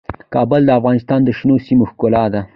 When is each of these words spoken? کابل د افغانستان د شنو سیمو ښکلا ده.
کابل 0.33 0.61
د 0.65 0.69
افغانستان 0.79 1.19
د 1.23 1.29
شنو 1.37 1.55
سیمو 1.65 1.85
ښکلا 1.91 2.23
ده. 2.33 2.41